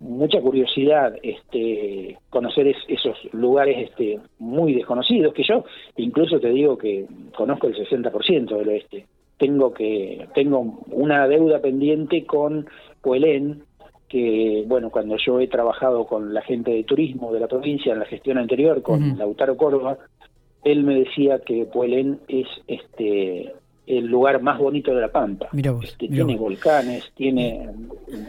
mucha 0.00 0.40
curiosidad 0.40 1.16
este 1.24 2.16
conocer 2.30 2.72
esos 2.86 3.16
lugares 3.32 3.90
este 3.90 4.20
muy 4.38 4.72
desconocidos 4.72 5.34
que 5.34 5.42
yo 5.42 5.64
incluso 5.96 6.38
te 6.38 6.50
digo 6.50 6.78
que 6.78 7.04
conozco 7.36 7.66
el 7.66 7.74
60% 7.74 8.58
del 8.58 8.68
oeste 8.68 9.06
tengo 9.38 9.74
que 9.74 10.28
tengo 10.36 10.78
una 10.92 11.26
deuda 11.26 11.60
pendiente 11.60 12.24
con 12.26 12.68
Puelén 13.02 13.64
que 14.08 14.64
bueno 14.66 14.90
cuando 14.90 15.16
yo 15.18 15.40
he 15.40 15.48
trabajado 15.48 16.06
con 16.06 16.32
la 16.32 16.42
gente 16.42 16.70
de 16.70 16.84
turismo 16.84 17.32
de 17.32 17.40
la 17.40 17.46
provincia 17.46 17.92
en 17.92 17.98
la 17.98 18.06
gestión 18.06 18.38
anterior 18.38 18.80
con 18.82 19.18
Lautaro 19.18 19.56
Córdoba 19.56 19.98
él 20.64 20.82
me 20.82 21.00
decía 21.00 21.40
que 21.40 21.66
Puelén 21.66 22.20
es 22.28 22.46
este 22.66 23.52
el 23.86 24.06
lugar 24.06 24.42
más 24.42 24.58
bonito 24.58 24.94
de 24.94 25.00
la 25.00 25.08
Pampa. 25.08 25.48
Este, 25.82 26.08
tiene 26.08 26.36
volcanes, 26.36 27.04
tiene 27.14 27.70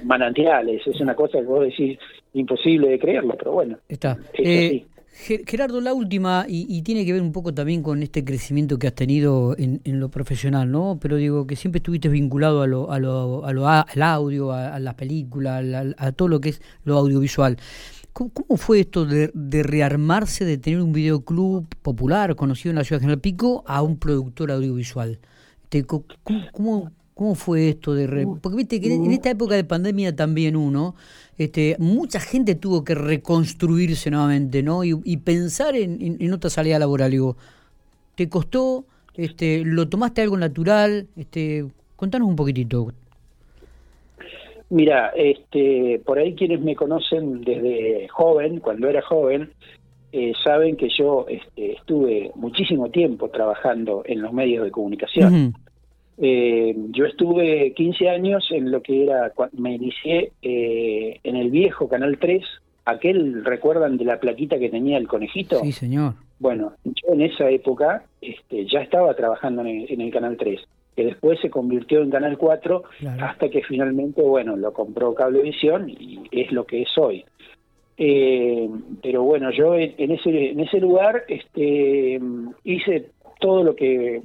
manantiales, 0.05 0.87
es 0.87 1.01
una 1.01 1.13
cosa 1.13 1.39
que 1.39 1.45
vos 1.45 1.65
decís 1.65 1.99
imposible 2.33 2.87
de 2.87 2.99
creerlo, 2.99 3.35
pero 3.37 3.51
bueno. 3.51 3.77
Está. 3.89 4.17
Eh, 4.33 4.85
Gerardo, 5.11 5.81
la 5.81 5.93
última, 5.93 6.45
y, 6.47 6.81
tiene 6.81 7.05
que 7.05 7.13
ver 7.13 7.21
un 7.21 7.31
poco 7.31 7.53
también 7.53 7.83
con 7.83 8.01
este 8.01 8.23
crecimiento 8.23 8.79
que 8.79 8.87
has 8.87 8.95
tenido 8.95 9.55
en, 9.57 9.81
lo 9.99 10.09
profesional, 10.09 10.71
¿no? 10.71 10.97
Pero 11.01 11.17
digo 11.17 11.45
que 11.45 11.55
siempre 11.55 11.79
estuviste 11.79 12.07
vinculado 12.07 12.61
a 12.61 12.67
lo, 12.67 12.91
a 12.91 12.99
lo, 12.99 13.45
a 13.45 13.51
lo 13.51 13.67
al 13.67 14.01
audio, 14.01 14.53
a, 14.53 14.79
las 14.79 14.95
películas, 14.95 15.93
a, 15.97 16.11
todo 16.13 16.29
lo 16.29 16.39
que 16.39 16.49
es 16.49 16.61
lo 16.83 16.97
audiovisual. 16.97 17.57
¿Cómo, 18.13 18.57
fue 18.57 18.81
esto 18.81 19.05
de, 19.05 19.31
rearmarse, 19.63 20.45
de 20.45 20.57
tener 20.57 20.81
un 20.81 20.93
videoclub 20.93 21.67
popular 21.81 22.35
conocido 22.35 22.71
en 22.71 22.77
la 22.77 22.83
ciudad 22.83 22.99
de 22.99 23.03
General 23.03 23.21
Pico 23.21 23.63
a 23.67 23.81
un 23.81 23.97
productor 23.97 24.51
audiovisual? 24.51 25.19
¿cómo, 25.85 26.05
cómo, 26.51 26.91
fue 27.35 27.69
esto 27.69 27.93
de 27.93 28.27
porque 28.41 28.57
viste 28.57 28.79
que 28.79 28.93
en 28.93 29.11
esta 29.11 29.29
época 29.29 29.55
de 29.55 29.63
pandemia 29.63 30.15
también 30.15 30.55
uno 30.55 30.95
este 31.37 31.75
mucha 31.79 32.19
gente 32.19 32.55
tuvo 32.55 32.83
que 32.83 32.95
reconstruirse 32.95 34.09
nuevamente 34.09 34.63
no 34.63 34.83
y, 34.83 35.17
pensar 35.17 35.75
en, 35.75 36.17
en, 36.19 36.33
otra 36.33 36.49
salida 36.49 36.79
laboral. 36.79 37.11
Digo 37.11 37.37
te 38.15 38.29
costó 38.29 38.85
este 39.15 39.63
lo 39.65 39.87
tomaste 39.89 40.21
algo 40.21 40.37
natural 40.37 41.07
este 41.15 41.65
contanos 41.95 42.27
un 42.27 42.35
poquitito. 42.35 42.93
Mira, 44.69 45.11
este, 45.15 45.99
por 46.05 46.19
ahí 46.19 46.35
quienes 46.35 46.61
me 46.61 46.75
conocen 46.75 47.41
desde 47.41 48.07
joven, 48.09 48.59
cuando 48.59 48.87
era 48.87 49.01
joven, 49.01 49.49
eh, 50.11 50.33
saben 50.43 50.75
que 50.77 50.89
yo 50.89 51.25
este, 51.27 51.73
estuve 51.73 52.31
muchísimo 52.35 52.89
tiempo 52.89 53.29
trabajando 53.29 54.03
en 54.05 54.21
los 54.21 54.31
medios 54.31 54.63
de 54.63 54.71
comunicación. 54.71 55.53
Eh, 56.21 56.75
yo 56.89 57.05
estuve 57.05 57.73
15 57.73 58.09
años 58.09 58.45
en 58.51 58.71
lo 58.71 58.81
que 58.81 59.03
era, 59.03 59.31
me 59.53 59.75
inicié 59.75 60.33
eh, 60.41 61.19
en 61.23 61.35
el 61.37 61.49
viejo 61.49 61.87
Canal 61.87 62.17
3, 62.19 62.43
aquel, 62.85 63.45
¿recuerdan 63.45 63.97
de 63.97 64.03
la 64.03 64.19
plaquita 64.19 64.59
que 64.59 64.69
tenía 64.69 64.97
el 64.97 65.07
conejito? 65.07 65.61
Sí, 65.61 65.71
señor. 65.71 66.15
Bueno, 66.39 66.73
yo 66.83 67.13
en 67.13 67.21
esa 67.21 67.49
época 67.49 68.03
este, 68.21 68.65
ya 68.65 68.81
estaba 68.81 69.13
trabajando 69.13 69.61
en 69.61 70.01
el, 70.01 70.11
Canal 70.11 70.35
3, 70.35 70.59
que 70.95 71.05
después 71.05 71.39
se 71.41 71.49
convirtió 71.49 72.01
en 72.01 72.09
Canal 72.09 72.37
4 72.37 72.83
hasta 73.21 73.49
que 73.49 73.61
finalmente, 73.63 74.21
bueno, 74.21 74.57
lo 74.57 74.73
compró 74.73 75.13
Cablevisión 75.13 75.89
y 75.89 76.21
es 76.31 76.51
lo 76.51 76.65
que 76.65 76.81
es 76.81 76.97
hoy. 76.97 77.23
Eh, 77.97 78.69
pero 79.01 79.23
bueno, 79.23 79.51
yo 79.51 79.75
en 79.75 80.11
ese, 80.11 80.51
en 80.51 80.59
ese 80.61 80.79
lugar 80.79 81.23
este, 81.27 82.19
hice 82.63 83.09
todo 83.41 83.63
lo 83.63 83.75
que 83.75 84.21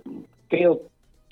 creo 0.49 0.83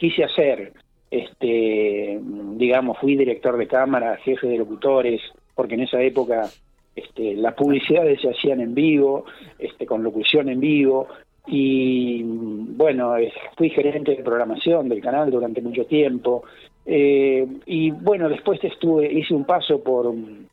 quise 0.02 0.25
hacer. 0.25 0.73
Este, 1.09 2.18
digamos, 2.56 2.99
fui 2.99 3.14
director 3.16 3.56
de 3.56 3.68
cámara, 3.68 4.16
jefe 4.16 4.49
de 4.49 4.59
locutores, 4.59 5.21
porque 5.54 5.75
en 5.75 5.82
esa 5.82 6.02
época 6.02 6.49
este, 6.97 7.35
las 7.35 7.54
publicidades 7.54 8.21
se 8.21 8.30
hacían 8.30 8.61
en 8.61 8.75
vivo, 8.75 9.26
este, 9.61 9.87
con 9.87 10.02
locución 10.02 10.49
en 10.49 10.59
vivo, 10.59 11.06
y 11.47 12.23
bueno, 12.25 13.14
fui 13.56 13.71
gerente 13.71 14.16
de 14.16 14.25
programación 14.25 14.88
del 14.88 15.00
canal 15.00 15.30
durante 15.30 15.61
mucho 15.61 15.85
tiempo, 15.85 16.42
eh, 16.85 17.47
y 17.66 17.92
bueno, 17.92 18.28
después 18.28 18.59
estuve, 18.64 19.12
hice 19.12 19.35
un 19.35 19.44
paso 19.44 19.80
por 19.85 20.12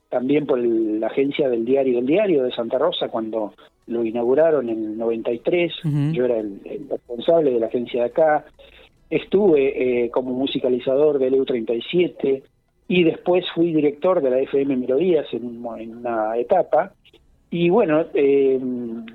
también 0.10 0.46
por 0.46 0.60
la 0.60 1.08
agencia 1.08 1.50
del 1.50 1.66
diario 1.66 2.00
El 2.00 2.06
Diario 2.06 2.44
de 2.44 2.52
Santa 2.52 2.78
Rosa 2.78 3.08
cuando 3.08 3.54
lo 3.88 4.04
inauguraron 4.04 4.70
en 4.70 4.84
el 4.84 4.98
93. 4.98 5.74
Yo 6.14 6.26
era 6.26 6.40
el, 6.40 6.60
responsable 6.90 7.52
de 7.52 7.60
la 7.60 7.68
agencia 7.68 8.04
de 8.04 8.10
acá. 8.10 8.46
Estuve 9.10 10.06
eh, 10.06 10.10
como 10.10 10.32
musicalizador 10.32 11.18
del 11.20 11.34
EU37 11.34 12.44
y 12.88 13.04
después 13.04 13.46
fui 13.54 13.74
director 13.74 14.22
de 14.22 14.30
la 14.30 14.40
FM 14.40 14.76
Melodías 14.78 15.28
en, 15.32 15.66
una 15.66 16.38
etapa. 16.38 16.94
Y 17.52 17.70
bueno, 17.70 18.06
eh, 18.14 18.60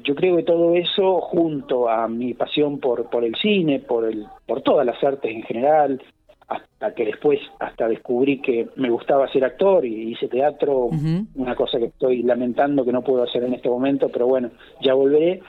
yo 0.02 0.14
creo 0.14 0.36
que 0.36 0.42
todo 0.42 0.74
eso, 0.74 1.20
junto 1.20 1.88
a 1.88 2.08
mi 2.08 2.34
pasión 2.34 2.78
por, 2.78 3.08
por 3.08 3.24
el 3.24 3.34
cine, 3.36 3.80
por, 3.80 4.04
el, 4.04 4.26
por 4.46 4.62
todas 4.62 4.84
las 4.84 5.02
artes 5.02 5.30
en 5.30 5.42
general, 5.42 6.00
hasta 6.48 6.94
que 6.94 7.06
después 7.06 7.40
hasta 7.58 7.88
descubrí 7.88 8.40
que 8.40 8.68
me 8.76 8.90
gustaba 8.90 9.30
ser 9.32 9.44
actor 9.44 9.84
y 9.84 10.12
hice 10.12 10.28
teatro, 10.28 10.90
una 11.34 11.54
cosa 11.54 11.78
que 11.78 11.86
estoy 11.86 12.22
lamentando 12.22 12.84
que 12.84 12.92
no 12.92 13.02
puedo 13.02 13.22
hacer 13.22 13.44
en 13.44 13.54
este 13.54 13.68
momento, 13.68 14.08
pero 14.08 14.26
bueno, 14.26 14.50
ya 14.82 14.94
volveré. 14.94 15.40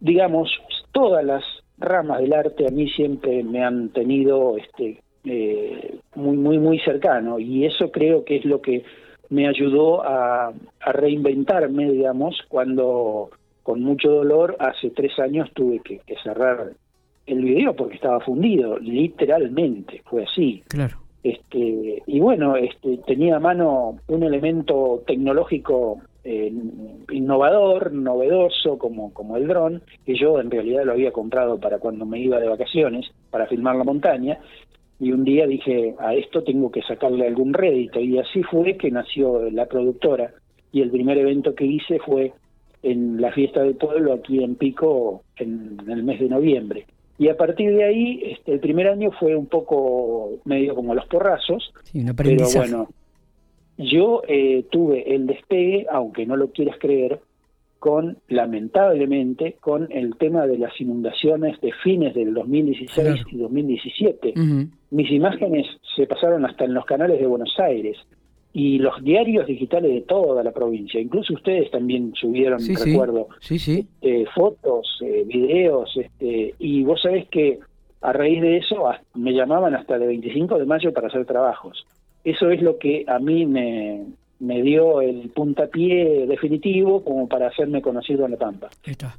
Digamos, 0.00 0.50
todas 0.92 1.24
las 1.24 1.44
ramas 1.84 2.20
del 2.20 2.32
arte 2.32 2.66
a 2.66 2.70
mí 2.70 2.88
siempre 2.90 3.42
me 3.42 3.64
han 3.64 3.90
tenido 3.90 4.56
este 4.56 5.00
eh, 5.24 5.98
muy 6.14 6.36
muy 6.36 6.58
muy 6.58 6.78
cercano 6.80 7.38
y 7.38 7.64
eso 7.64 7.90
creo 7.90 8.24
que 8.24 8.36
es 8.36 8.44
lo 8.44 8.60
que 8.60 8.84
me 9.30 9.48
ayudó 9.48 10.02
a, 10.04 10.48
a 10.80 10.92
reinventarme, 10.92 11.90
digamos, 11.90 12.42
cuando 12.48 13.30
con 13.62 13.80
mucho 13.80 14.10
dolor 14.10 14.56
hace 14.58 14.90
tres 14.90 15.18
años 15.18 15.50
tuve 15.54 15.80
que 15.80 16.00
cerrar 16.22 16.72
el 17.26 17.42
video 17.42 17.74
porque 17.74 17.94
estaba 17.94 18.20
fundido, 18.20 18.78
literalmente, 18.78 20.02
fue 20.04 20.24
así. 20.24 20.62
Claro. 20.68 20.98
Este, 21.22 22.02
y 22.04 22.20
bueno, 22.20 22.56
este, 22.56 22.98
tenía 23.06 23.36
a 23.36 23.40
mano 23.40 23.98
un 24.08 24.22
elemento 24.24 25.02
tecnológico 25.06 26.00
eh, 26.24 26.52
innovador, 27.10 27.92
novedoso, 27.92 28.78
como, 28.78 29.12
como 29.12 29.36
el 29.36 29.48
dron, 29.48 29.82
que 30.06 30.14
yo 30.14 30.40
en 30.40 30.50
realidad 30.50 30.84
lo 30.84 30.92
había 30.92 31.10
comprado 31.10 31.58
para 31.58 31.78
cuando 31.78 32.06
me 32.06 32.20
iba 32.20 32.38
de 32.38 32.48
vacaciones, 32.48 33.06
para 33.30 33.46
filmar 33.46 33.76
la 33.76 33.84
montaña. 33.84 34.38
y 35.00 35.10
un 35.10 35.24
día 35.24 35.46
dije, 35.46 35.94
a 35.98 36.14
esto 36.14 36.44
tengo 36.44 36.70
que 36.70 36.82
sacarle 36.82 37.26
algún 37.26 37.52
rédito. 37.52 37.98
Y 37.98 38.18
así 38.18 38.42
fue 38.44 38.76
que 38.76 38.90
nació 38.90 39.50
la 39.50 39.66
productora. 39.66 40.32
Y 40.70 40.80
el 40.80 40.90
primer 40.90 41.18
evento 41.18 41.54
que 41.54 41.66
hice 41.66 41.98
fue 41.98 42.32
en 42.82 43.20
la 43.20 43.32
fiesta 43.32 43.62
del 43.62 43.74
pueblo 43.74 44.12
aquí 44.12 44.42
en 44.42 44.56
Pico 44.56 45.22
en, 45.36 45.76
el 45.88 46.02
mes 46.04 46.20
de 46.20 46.28
noviembre. 46.28 46.86
Y 47.18 47.28
a 47.28 47.36
partir 47.36 47.74
de 47.74 47.84
ahí, 47.84 48.20
este, 48.24 48.52
el 48.52 48.60
primer 48.60 48.88
año 48.88 49.10
fue 49.18 49.36
un 49.36 49.46
poco 49.46 50.38
medio 50.44 50.74
como 50.74 50.94
los 50.94 51.06
porrazos, 51.06 51.72
pero 52.16 52.46
bueno, 52.54 52.88
yo 53.82 54.22
eh, 54.26 54.64
tuve 54.70 55.14
el 55.14 55.26
despegue, 55.26 55.86
aunque 55.90 56.26
no 56.26 56.36
lo 56.36 56.50
quieras 56.50 56.76
creer, 56.78 57.20
con, 57.78 58.18
lamentablemente, 58.28 59.56
con 59.60 59.90
el 59.90 60.16
tema 60.16 60.46
de 60.46 60.56
las 60.56 60.80
inundaciones 60.80 61.60
de 61.60 61.72
fines 61.82 62.14
del 62.14 62.32
2016 62.32 63.22
y 63.32 63.36
2017. 63.36 64.34
Mis 64.90 65.10
imágenes 65.10 65.66
se 65.96 66.06
pasaron 66.06 66.44
hasta 66.46 66.64
en 66.64 66.74
los 66.74 66.84
canales 66.84 67.18
de 67.18 67.26
Buenos 67.26 67.58
Aires 67.58 67.96
y 68.52 68.78
los 68.78 69.02
diarios 69.02 69.46
digitales 69.46 69.92
de 69.92 70.02
toda 70.02 70.44
la 70.44 70.52
provincia. 70.52 71.00
Incluso 71.00 71.34
ustedes 71.34 71.70
también 71.70 72.12
subieron, 72.14 72.60
recuerdo, 72.60 73.28
sí. 73.40 73.58
Sí, 73.58 73.88
eh, 74.02 74.26
fotos, 74.34 75.00
eh, 75.04 75.24
videos, 75.26 75.90
este, 75.96 76.54
y 76.58 76.84
vos 76.84 77.00
sabés 77.02 77.26
que 77.28 77.58
a 78.02 78.12
raíz 78.12 78.42
de 78.42 78.58
eso 78.58 78.84
me 79.14 79.32
llamaban 79.32 79.74
hasta 79.74 79.96
el 79.96 80.06
25 80.06 80.58
de 80.58 80.66
mayo 80.66 80.92
para 80.92 81.08
hacer 81.08 81.24
trabajos. 81.24 81.86
Eso 82.24 82.50
es 82.50 82.62
lo 82.62 82.78
que 82.78 83.04
a 83.08 83.18
mí 83.18 83.46
me, 83.46 84.04
me 84.42 84.60
dio 84.60 85.00
el 85.00 85.30
puntapié 85.30 86.26
definitivo 86.26 87.04
como 87.04 87.28
para 87.28 87.46
hacerme 87.46 87.80
conocido 87.80 88.24
en 88.24 88.32
La 88.32 88.36
Pampa. 88.36 88.70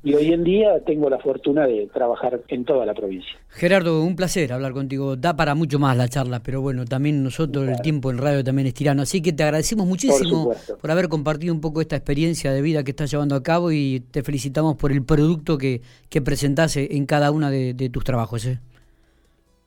Y 0.03 0.13
hoy 0.15 0.33
en 0.33 0.43
día 0.43 0.81
tengo 0.85 1.09
la 1.09 1.17
fortuna 1.17 1.65
de 1.65 1.87
trabajar 1.93 2.41
en 2.49 2.65
toda 2.65 2.85
la 2.85 2.93
provincia. 2.93 3.31
Gerardo, 3.47 4.03
un 4.03 4.17
placer 4.17 4.51
hablar 4.51 4.73
contigo. 4.73 5.15
Da 5.15 5.33
para 5.33 5.55
mucho 5.55 5.79
más 5.79 5.95
la 5.95 6.09
charla, 6.09 6.41
pero 6.43 6.59
bueno, 6.59 6.83
también 6.83 7.23
nosotros 7.23 7.69
el 7.69 7.81
tiempo 7.81 8.11
en 8.11 8.17
radio 8.17 8.43
también 8.43 8.67
es 8.67 8.73
tirano. 8.73 9.03
Así 9.03 9.21
que 9.21 9.31
te 9.31 9.43
agradecemos 9.43 9.87
muchísimo 9.87 10.51
por, 10.81 10.91
haber 10.91 11.07
compartido 11.07 11.53
un 11.53 11.61
poco 11.61 11.79
esta 11.79 11.95
experiencia 11.95 12.51
de 12.51 12.61
vida 12.61 12.83
que 12.83 12.91
estás 12.91 13.09
llevando 13.09 13.35
a 13.35 13.43
cabo 13.43 13.71
y 13.71 14.01
te 14.11 14.23
felicitamos 14.23 14.75
por 14.75 14.91
el 14.91 15.05
producto 15.05 15.57
que, 15.57 15.79
que 16.09 16.21
presentás 16.21 16.75
en 16.75 17.05
cada 17.05 17.31
uno 17.31 17.49
de, 17.49 17.89
tus 17.93 18.03
trabajos. 18.03 18.45
¿eh? 18.45 18.59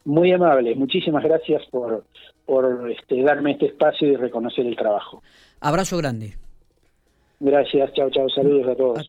Muy 0.05 0.33
amable, 0.33 0.75
muchísimas 0.75 1.25
gracias 1.25 1.63
por, 1.71 2.05
por 2.47 2.91
este, 2.91 3.23
darme 3.23 3.53
este 3.53 3.67
espacio 3.67 4.09
y 4.09 4.17
reconocer 4.17 4.67
el 4.67 4.77
trabajo. 4.77 5.23
Abrazo 5.61 5.99
grande. 5.99 6.35
Gracias, 7.41 7.93
chao, 7.93 8.09
chao, 8.11 8.29
saludos 8.31 8.69
a 8.69 8.75
todos. 8.77 8.99